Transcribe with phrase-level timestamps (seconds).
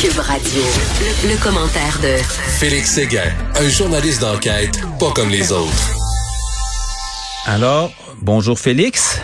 [0.00, 0.62] Cube Radio.
[1.22, 2.16] Le, le commentaire de
[2.58, 5.90] Félix Séguin, un journaliste d'enquête pas comme les autres.
[7.44, 9.20] Alors, bonjour Félix.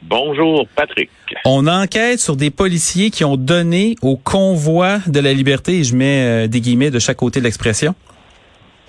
[0.00, 1.10] Bonjour Patrick.
[1.44, 5.94] On enquête sur des policiers qui ont donné au convoi de la liberté, et je
[5.94, 7.94] mets euh, des guillemets de chaque côté de l'expression.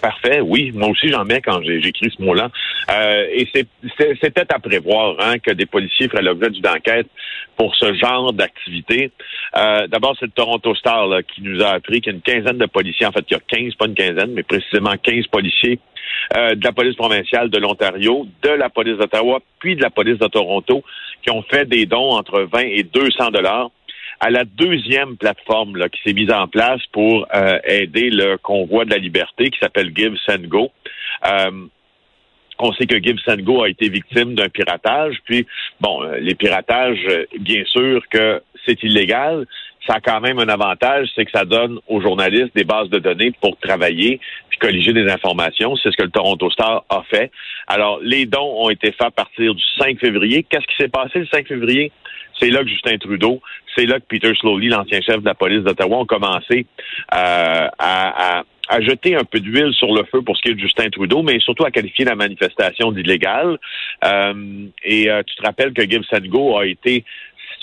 [0.07, 0.71] Parfait, oui.
[0.73, 2.49] Moi aussi, j'en mets quand j'écris ce mot-là.
[2.89, 7.07] Euh, et c'était à prévoir hein, que des policiers feraient l'objet d'une enquête
[7.57, 9.11] pour ce genre d'activité.
[9.57, 12.57] Euh, D'abord, c'est le Toronto Star qui nous a appris qu'il y a une quinzaine
[12.57, 15.77] de policiers, en fait, il y a 15, pas une quinzaine, mais précisément 15 policiers
[16.37, 20.19] euh, de la police provinciale de l'Ontario, de la police d'Ottawa, puis de la police
[20.19, 20.85] de Toronto,
[21.21, 23.71] qui ont fait des dons entre 20 et 200 dollars
[24.19, 28.85] à la deuxième plateforme là, qui s'est mise en place pour euh, aider le convoi
[28.85, 30.71] de la liberté qui s'appelle Give Send Go.
[31.27, 31.67] Euh,
[32.59, 35.17] on sait que Send Go a été victime d'un piratage.
[35.25, 35.45] Puis,
[35.79, 39.45] bon, euh, les piratages, euh, bien sûr que c'est illégal.
[39.85, 42.99] Ça a quand même un avantage, c'est que ça donne aux journalistes des bases de
[42.99, 45.75] données pour travailler puis colliger des informations.
[45.77, 47.31] C'est ce que le Toronto Star a fait.
[47.67, 50.43] Alors, les dons ont été faits à partir du 5 février.
[50.43, 51.91] Qu'est-ce qui s'est passé le 5 février?
[52.39, 53.41] C'est là que Justin Trudeau,
[53.75, 56.65] c'est là que Peter Slowly, l'ancien chef de la police d'Ottawa, ont commencé
[57.13, 58.43] euh, à, à-
[58.81, 61.39] jeter un peu d'huile sur le feu pour ce qui est de Justin Trudeau, mais
[61.39, 63.57] surtout à qualifier la manifestation d'illégale.
[64.03, 67.05] Euh, et euh, tu te rappelles que Give Go a été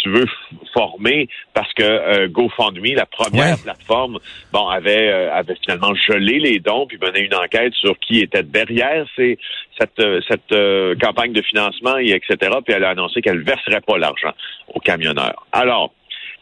[0.04, 0.26] tu veux,
[0.74, 3.62] formé parce que euh, GoFundMe, la première Ouais.
[3.62, 4.18] plateforme,
[4.52, 8.42] bon, avait, euh, avait finalement gelé les dons puis mené une enquête sur qui était
[8.42, 9.38] derrière ces,
[9.78, 12.36] cette, euh, cette euh, campagne de financement et etc.
[12.64, 14.32] Puis elle a annoncé qu'elle verserait pas l'argent
[14.74, 15.46] aux camionneurs.
[15.52, 15.92] Alors,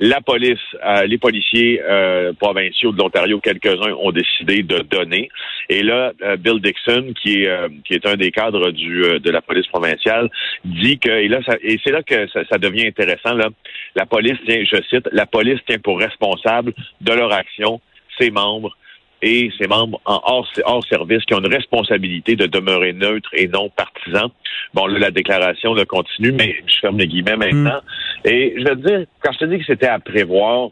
[0.04, 5.28] la police, euh, les policiers euh, provinciaux de l'Ontario, quelques-uns ont décidé de donner.
[5.68, 9.20] Et là, euh, Bill Dixon, qui est euh, qui est un des cadres du euh,
[9.20, 10.28] de la police provinciale,
[10.64, 13.48] dit que et là ça- et c'est là que ça, ça devient intéressant là.
[13.94, 17.80] La police tient, je cite, la police tient pour responsable de leur action
[18.18, 18.76] ses membres
[19.22, 23.48] et ses membres en hors, hors service qui ont une responsabilité de demeurer neutres et
[23.48, 24.30] non partisans.
[24.74, 27.80] Bon, là, la déclaration là, continue, mais je ferme les guillemets maintenant.
[28.24, 30.70] Et je vais te dire, quand je te dis que c'était à prévoir,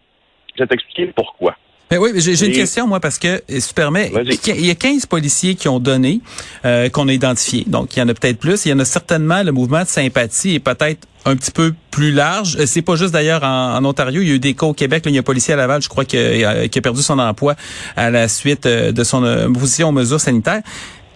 [0.57, 1.57] je vais t'expliquer pourquoi.
[1.91, 4.13] Mais oui, j'ai une question, moi, parce que, si tu permets,
[4.47, 6.21] il y a 15 policiers qui ont donné,
[6.65, 7.65] euh, qu'on a identifiés.
[7.67, 8.65] Donc, il y en a peut-être plus.
[8.65, 12.13] Il y en a certainement, le mouvement de sympathie est peut-être un petit peu plus
[12.13, 12.57] large.
[12.61, 14.23] Euh, C'est pas juste d'ailleurs en, en Ontario.
[14.23, 15.05] Il y a eu des cas au Québec.
[15.05, 17.03] Là, il y a un policier à Laval, je crois, qui a, qui a perdu
[17.03, 17.57] son emploi
[17.97, 20.63] à la suite euh, de son euh, position aux mesures sanitaires.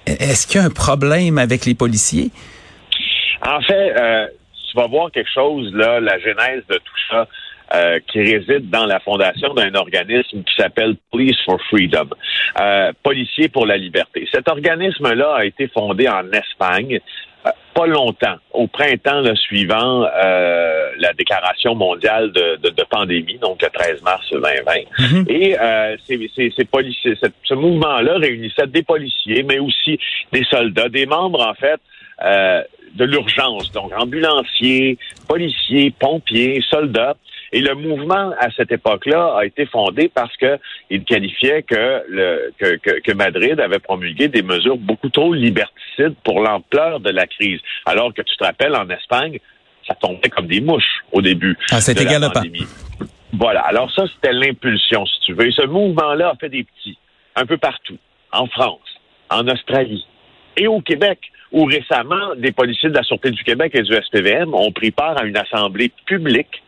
[0.07, 2.31] Est-ce qu'il y a un problème avec les policiers?
[3.47, 4.27] En fait, euh,
[4.71, 7.29] tu vas voir quelque chose, là, la genèse de tout ça,
[7.75, 12.09] euh, qui réside dans la fondation d'un organisme qui s'appelle Police for Freedom,
[12.61, 14.29] euh, Policiers pour la liberté.
[14.33, 17.01] Cet organisme-là a été fondé en Espagne.
[17.47, 23.39] euh, Pas longtemps, au printemps le suivant euh, la déclaration mondiale de, de- de pandémie,
[23.39, 24.73] donc le 13 mars 2020.
[25.29, 29.99] Et euh, ces, ces- ces policiers, cette- ce mouvement-là réunissait des policiers, mais aussi
[30.33, 31.81] des soldats, des membres en fait
[32.25, 32.63] euh,
[32.95, 34.97] de l'urgence, donc ambulanciers,
[35.29, 37.17] policiers, pompiers, soldats.
[37.55, 40.59] Et le mouvement à cette époque-là a été fondé parce que
[40.91, 46.17] il qualifiait que, le, que, que, que Madrid avait promulgué des mesures beaucoup trop liberticides
[46.25, 47.61] pour l'ampleur de la crise.
[47.87, 49.39] Alors que tu te rappelles, en Espagne,
[49.87, 51.57] ça tombait comme des mouches au début.
[51.71, 52.41] Ah, c'était de la galopant.
[52.41, 52.67] pandémie.
[53.33, 53.61] Voilà.
[53.61, 55.47] Alors ça, c'était l'impulsion, si tu veux.
[55.47, 56.99] Et ce mouvement-là a fait des petits,
[57.37, 57.99] un peu partout,
[58.33, 58.99] en France,
[59.31, 60.05] en Australie
[60.57, 61.21] et au Québec,
[61.53, 65.21] où récemment, des policiers de la Sûreté du Québec et du SPVM ont pris part
[65.21, 66.64] à une assemblée publique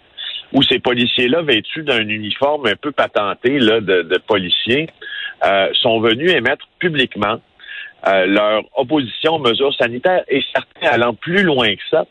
[0.52, 4.88] où ces policiers-là, vêtus d'un uniforme un peu patenté là, de, de policiers,
[5.44, 7.40] euh, sont venus émettre publiquement
[8.06, 12.04] euh, leur opposition aux mesures sanitaires et certains allant plus loin que ça,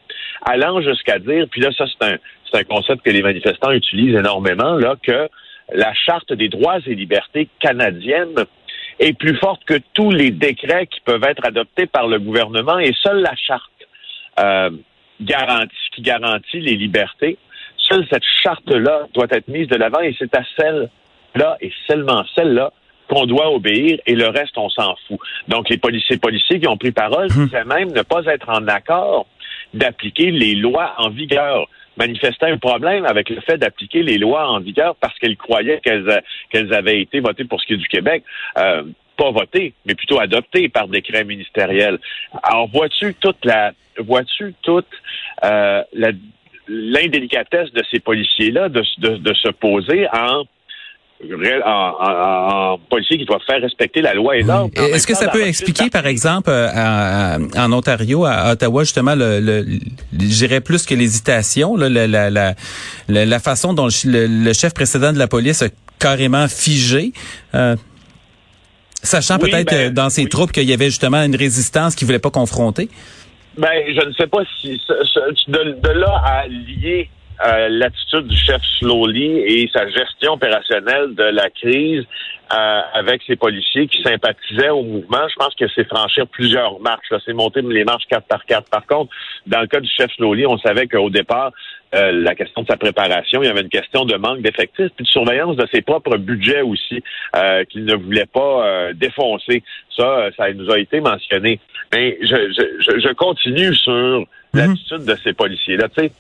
[0.44, 2.18] allant jusqu'à dire, puis là, ça c'est un,
[2.52, 5.30] c'est un concept que les manifestants utilisent énormément, là, que
[5.74, 8.46] la Charte des droits et libertés canadienne
[9.00, 12.94] est plus forte que tous les décrets qui peuvent être adoptés par le gouvernement et
[13.02, 13.72] seule la Charte
[14.40, 14.70] euh,
[15.22, 17.38] garantit, qui garantit les libertés,
[17.88, 22.72] seule cette charte-là doit être mise de l'avant et c'est à celle-là et seulement celle-là
[23.08, 25.20] qu'on doit obéir et le reste, on s'en fout.
[25.48, 29.28] Donc, les policiers policiers qui ont pris parole disaient même ne pas être en accord
[29.74, 31.68] d'appliquer les lois en vigueur
[31.98, 36.22] manifestaient un problème avec le fait d'appliquer les lois en vigueur parce qu'elles croyaient qu'elles
[36.50, 38.24] qu'elles avaient été votées pour ce qui est du Québec.
[38.58, 38.84] Euh,
[39.18, 42.00] pas votées, mais plutôt adoptées par décret ministériel.
[42.44, 44.88] Alors, vois-tu toute la vois-tu toute
[45.44, 46.12] euh, la
[46.68, 50.44] l'indélicatesse de ces policiers-là de, de, de se poser en
[51.24, 54.72] en, en, en policiers qui doivent faire respecter la loi et l'ordre.
[54.94, 59.16] Est-ce que ça peut expliquer, par exemple, euh, à- à- en Ontario, à Ottawa, justement,
[59.16, 59.66] le, le,
[60.12, 62.56] dirais plus que l'hésitation, là, la, la, la,
[63.08, 65.70] la, façon dont le, le chef précédent de la police a
[66.00, 67.14] carrément figé.
[69.02, 72.32] Sachant peut-être ben, dans ces troupes qu'il y avait justement une résistance qui voulait pas
[72.32, 72.90] confronter?
[73.58, 74.82] Ben, je ne sais pas si
[75.48, 77.10] de, là à lier
[77.46, 82.04] euh, l'attitude du chef Slowly et sa gestion opérationnelle de la crise
[82.54, 87.14] euh, avec ses policiers qui sympathisaient au mouvement, je pense que c'est franchir plusieurs marches.
[87.26, 88.70] C'est monter les marches quatre par quatre.
[88.70, 89.14] Par contre,
[89.48, 91.52] dans le cas du chef Slowly, on savait qu'au départ,
[91.96, 95.06] euh, la question de sa préparation, il y avait une question de manque d'effectifs, puis
[95.06, 97.04] de surveillance de ses propres budgets aussi,
[97.36, 99.64] euh, qu'il ne voulait pas défoncer.
[99.96, 101.60] Ça, ça nous a été mentionné.
[101.94, 104.26] Mais je, je, je continue sur mhm.
[104.54, 105.88] l'attitude de ces policiers-là.
[105.90, 106.12] Tu sais,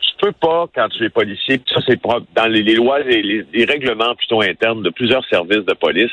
[0.00, 4.14] tu peux pas, quand tu es policier, ça c'est dans les, lois et les, règlements
[4.14, 6.10] plutôt internes de plusieurs services de police,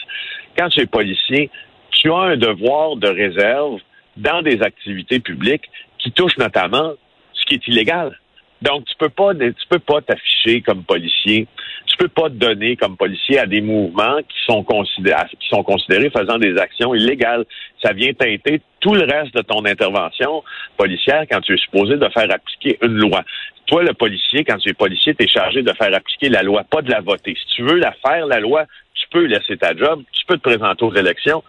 [0.58, 1.50] quand tu es policier,
[1.92, 3.80] tu as un devoir de réserve
[4.18, 5.66] dans des activités publiques
[6.00, 6.94] qui touchent notamment
[7.34, 8.18] ce qui est illégal.
[8.62, 11.48] Donc, tu peux pas, tu peux pas t'afficher comme policier.
[11.86, 15.63] Tu peux pas te donner comme policier à des mouvements qui sont considérés, qui sont
[15.63, 17.45] considérés faisant des actions illégales.
[17.83, 20.44] Ça vient teinter tout le reste de ton intervention
[20.75, 23.24] policière quand tu es supposé de faire appliquer une loi.
[23.68, 26.63] Toi, le policier, quand tu es policier, tu es chargé de faire appliquer la loi,
[26.63, 27.36] pas de la voter.
[27.36, 30.50] Si tu veux la faire, la loi, tu peux laisser ta job, tu peux te
[30.50, 31.44] présenter aux élections,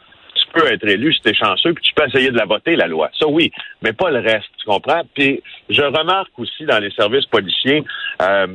[0.49, 2.77] tu peux être élu si tu es chanceux, puis tu peux essayer de la voter,
[2.77, 3.11] la loi.
[3.19, 3.51] Ça, oui,
[3.83, 5.03] mais pas le reste, tu comprends?
[5.15, 7.85] Puis je remarque aussi dans les services policiers,
[8.23, 8.47] euh,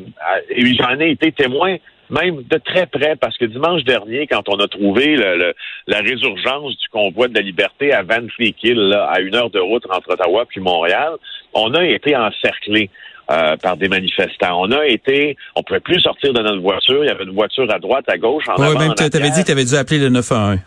[0.50, 1.78] et j'en ai été témoin,
[2.10, 5.54] même de très près, parce que dimanche dernier, quand on a trouvé le,
[5.88, 9.60] la résurgence du convoi de la liberté à Van Fleet Hill, à une heure de
[9.60, 11.14] route entre Ottawa puis Montréal,
[11.54, 12.90] on a été encerclés.
[13.32, 14.62] Euh, par des manifestants.
[14.62, 17.06] On a été, on pouvait plus sortir de notre voiture.
[17.06, 19.40] Il y avait une voiture à droite, à gauche, en Oui, même tu avais dit
[19.40, 20.60] que tu avais dû appeler le 911.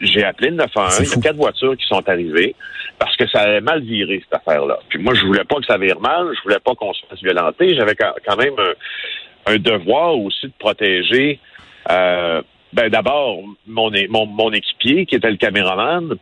[0.00, 1.00] J'ai appelé le 911.
[1.00, 2.54] Il y a quatre voitures qui sont arrivées
[2.98, 4.78] parce que ça avait mal viré, cette affaire-là.
[4.88, 6.28] Puis moi, je voulais pas que ça vire mal.
[6.36, 7.74] Je voulais pas qu'on se fasse violenter.
[7.74, 8.54] J'avais quand même
[9.46, 11.38] un, devoir aussi de protéger,
[11.90, 16.16] euh, ben, d'abord, mon, mon, mon équipier, qui était le caméraman,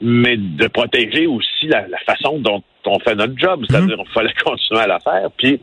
[0.00, 4.12] mais de protéger aussi la, façon dont on fait notre job, c'est-à-dire qu'il mhm.
[4.12, 5.30] fallait continuer à la faire.
[5.36, 5.60] Puis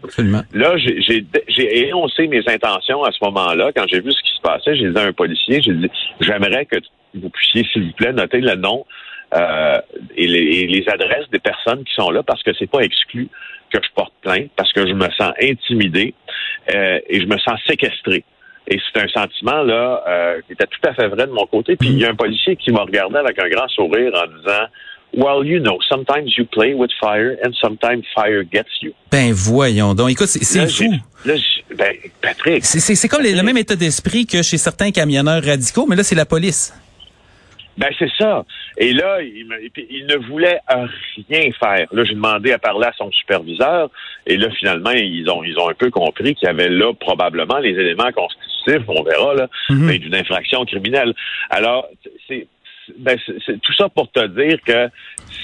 [0.54, 3.72] là, j'ai énoncé mes intentions à ce moment-là.
[3.76, 5.90] Quand j'ai vu ce qui se passait, j'ai dit à un policier, j'ai dit,
[6.20, 6.78] j'aimerais que
[7.14, 8.86] vous puissiez, s'il vous plaît, noter le nom
[9.34, 9.80] euh,
[10.16, 13.30] et, les, adresses des personnes qui sont là, parce que c'est pas exclu
[13.72, 16.14] que je porte plainte, parce que je me sens intimidé
[16.74, 18.24] euh, et je me sens séquestré.
[18.68, 21.76] Et c'est un sentiment là euh, qui était tout à fait vrai de mon côté.
[21.76, 24.66] Puis il y a un policier qui m'a regardé avec un grand sourire en disant
[25.18, 28.92] Well, you know, sometimes you play with fire and sometimes fire gets you.
[29.12, 30.12] Ben voyons donc.
[30.12, 30.92] Écoute, c'est fou.
[31.74, 32.66] ben, Patrick.
[32.66, 36.26] C'est comme le même état d'esprit que chez certains camionneurs radicaux, mais là, c'est la
[36.26, 36.74] police.
[37.78, 38.46] Ben c'est ça.
[38.78, 39.48] Et là, il,
[39.90, 40.60] il, ne voulait
[41.30, 41.88] rien faire.
[41.92, 43.90] Là, j'ai demandé à parler à son superviseur,
[44.26, 47.60] et là, finalement, ils ont ils ont un peu compris qu'il y avait là probablement
[47.60, 48.45] les éléments constitutifs,
[48.88, 49.86] on verra là, mhm.
[49.86, 51.14] mais d'une infraction criminelle.
[51.50, 51.88] Alors,
[52.28, 52.48] c'est
[52.98, 53.18] ben,
[53.64, 54.90] tout ça pour te dire que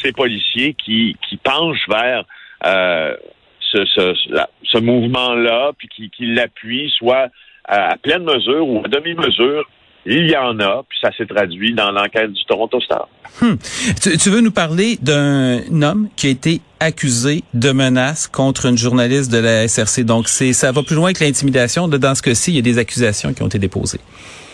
[0.02, 2.24] ces policiers qui, qui penchent vers
[2.66, 3.16] euh,
[3.60, 7.30] ce, ce, ce mouvement-là, puis qui, qui l'appuient, soit
[7.66, 9.68] à pleine mesure ou à demi-mesure,
[10.06, 13.08] il y en a, puis ça s'est traduit dans l'enquête du Toronto Star.
[13.42, 13.56] Hmm.
[14.02, 19.32] Tu, veux nous parler d'un homme qui a été accusé de menaces contre une journaliste
[19.32, 20.04] de la SRC.
[20.04, 21.88] Donc, c'est ça va plus loin que l'intimidation.
[21.88, 24.02] Dans ce cas-ci, il y a des accusations qui ont été déposées.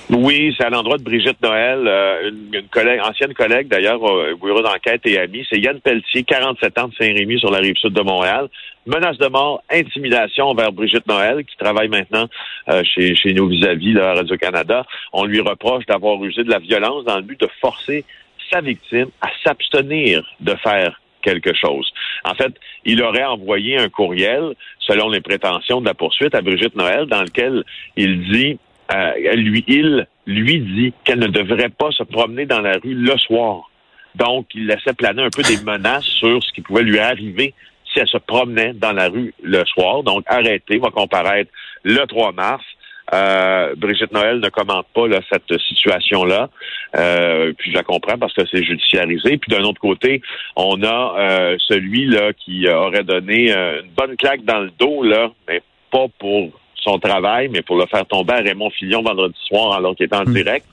[0.09, 4.61] Oui, c'est à l'endroit de Brigitte Noël, euh, une, collègue, ancienne collègue d'ailleurs au bureau
[4.61, 5.45] d'enquête et amie.
[5.49, 8.47] C'est Yann Pelletier, 47 ans de Saint-Rémy sur la rive sud de Montréal.
[8.85, 12.27] Menace de mort, intimidation envers Brigitte Noël, qui travaille maintenant
[12.69, 14.85] euh, chez, chez nous vis-à-vis à Radio-Canada.
[15.11, 18.05] On lui reproche d'avoir usé de la violence dans le but de forcer
[18.49, 21.91] sa victime à s'abstenir de faire quelque chose.
[22.23, 22.53] En fait,
[22.85, 27.21] il aurait envoyé un courriel, selon les prétentions de la poursuite, à Brigitte Noël, dans
[27.21, 27.65] lequel
[27.97, 28.57] il dit
[28.93, 33.17] euh, lui, il lui dit qu'elle ne devrait pas se promener dans la rue le
[33.17, 33.69] soir.
[34.15, 37.53] Donc, il laissait planer un peu des menaces sur ce qui pouvait lui arriver
[37.91, 40.03] si elle se promenait dans la rue le soir.
[40.03, 41.51] Donc, arrêté, va comparaître
[41.83, 42.63] le 3 mars.
[43.13, 46.49] Euh, Brigitte Noël ne commente pas cette situation-là.
[46.97, 49.37] Euh, puis je la comprends parce que c'est judiciarisé.
[49.37, 50.21] Puis d'un autre côté,
[50.55, 55.31] on a euh, celui là qui aurait donné une bonne claque dans le dos là,
[55.47, 56.51] mais pas pour
[56.87, 60.15] son travail, mais pour le faire tomber à Raymond Fillon vendredi soir alors qu'il était
[60.15, 60.33] en hmm.
[60.33, 60.65] direct.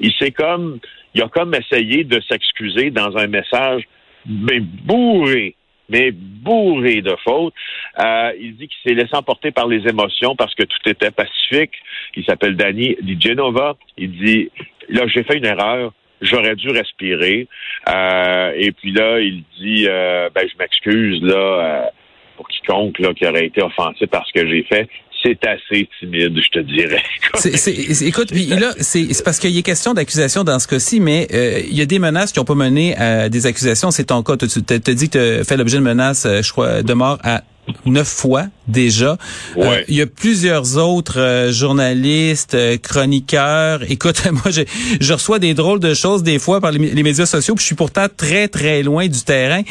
[0.00, 0.78] Il s'est comme,
[1.14, 3.82] il a comme essayé de s'excuser dans un message,
[4.26, 5.54] mais bourré,
[5.88, 7.54] mais bourré de fautes.
[7.98, 11.72] Euh, il dit qu'il s'est laissé emporter par les émotions parce que tout était pacifique.
[12.16, 13.76] Il s'appelle Danny Di Genova.
[13.96, 14.50] Il dit,
[14.88, 15.92] là, j'ai fait une erreur
[16.22, 17.46] j'aurais dû respirer.
[17.90, 21.90] Euh, et puis là, il dit, euh, ben, je m'excuse là
[22.36, 24.88] pour quiconque là qui aurait été offensé par ce que j'ai fait
[25.26, 27.02] c'est assez timide, je te dirais.
[28.06, 31.76] écoute, là, c'est parce qu'il y a question d'accusation dans ce cas-ci, mais euh, il
[31.76, 33.90] y a des menaces qui n'ont pas mené à des accusations.
[33.90, 34.36] C'est ton cas.
[34.36, 37.42] Tu te dit que tu fait l'objet de menaces, euh, je crois, de mort à
[37.84, 39.16] neuf fois déjà.
[39.56, 43.80] Euh, il y a plusieurs autres euh, journalistes, euh, chroniqueurs.
[43.88, 44.62] Écoute, moi, je,
[45.00, 47.76] je, reçois des drôles de choses des fois par les, médias sociaux, puis je suis
[47.76, 49.62] pourtant très, très loin du terrain.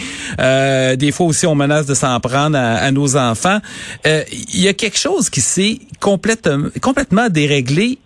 [0.96, 3.60] des fois aussi, on menace de s'en prendre à, nos enfants.
[4.06, 7.98] Il y a quelque chose qui s'est complètement, complètement déréglé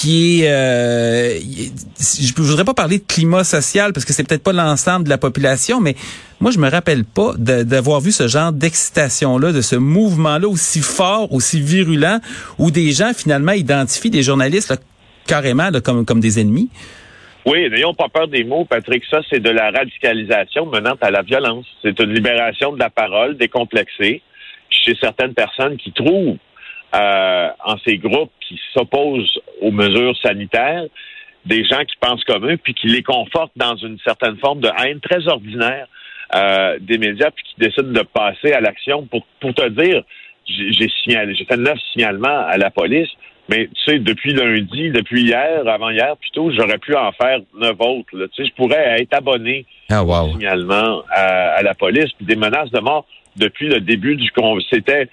[0.00, 4.52] qui est, euh, je voudrais pas parler de climat social parce que c'est peut-être pas
[4.52, 5.96] l'ensemble de la population, mais
[6.38, 11.32] moi je me rappelle pas d'avoir vu ce genre d'excitation-là, de ce mouvement-là aussi fort,
[11.32, 12.20] aussi virulent,
[12.60, 14.72] où des gens finalement identifient des journalistes
[15.26, 16.70] carrément comme, comme des ennemis.
[17.44, 19.02] Oui, n'ayons pas peur des mots, Patrick.
[19.10, 21.66] Ça, c'est de la radicalisation menant à la violence.
[21.82, 24.22] C'est une libération de la parole décomplexée
[24.70, 26.36] chez certaines personnes qui trouvent
[26.94, 30.84] euh, en ces groupes qui s'opposent aux mesures sanitaires,
[31.44, 34.70] des gens qui pensent comme eux, puis qui les confortent dans une certaine forme de
[34.82, 35.86] haine très ordinaire
[36.34, 39.06] euh, des médias, puis qui décident de passer à l'action.
[39.06, 40.02] Pour, pour te dire,
[40.46, 43.08] j'ai signalé, j'ai fait neuf signalements à la police,
[43.48, 48.10] mais tu sais, depuis lundi, depuis hier, avant-hier plutôt, j'aurais pu en faire neuf autres.
[48.12, 50.32] Tu sais, je pourrais être abonné ah, wow.
[50.32, 54.28] signalement à, à, la police, puis des menaces de mort depuis le début du
[54.70, 55.08] c'était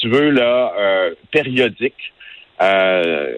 [0.00, 1.94] tu veux, là, euh, périodique.
[2.60, 3.34] Euh,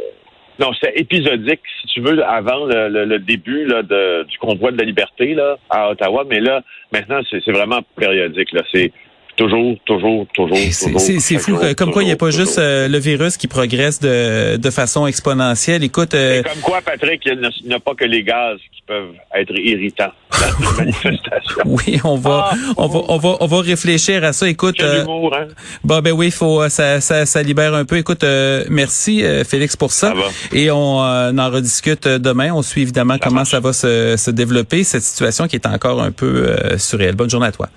[0.58, 4.84] non, c'est épisodique, si tu veux, avant le, début là, de, du convoi de la
[4.84, 6.24] liberté là, à Ottawa.
[6.28, 6.62] Mais là,
[6.92, 8.52] maintenant, c'est vraiment périodique.
[8.52, 8.62] Là.
[8.72, 8.92] C'est
[9.38, 11.00] Toujours, toujours, toujours, toujours.
[11.00, 11.56] C'est fou.
[11.76, 15.06] comme quoi, il n'y a pas juste euh, le virus qui progresse de, de façon
[15.06, 15.84] exponentielle.
[15.84, 16.12] Écoute.
[16.14, 20.12] Euh, comme quoi, Patrick, il n'y a, pas que les gaz qui peuvent être irritants
[20.32, 21.62] dans les manifestations.
[21.66, 24.48] oui, on va, ah, on va, on va, on va réfléchir à ça.
[24.48, 24.80] Écoute.
[24.80, 25.46] Euh, hein?
[25.84, 27.98] Bon, ben oui, faut, euh, ça, ça, ça libère un peu.
[27.98, 28.24] Écoute,
[28.68, 30.14] merci Félix pour ça.
[30.52, 32.52] Et on en rediscute demain.
[32.52, 36.12] On suit évidemment comment ça va se, se développer cette situation qui est encore un
[36.12, 37.14] peu surréelle.
[37.14, 37.68] Bonne journée à toi.